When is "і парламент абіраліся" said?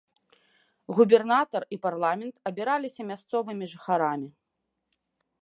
1.77-3.01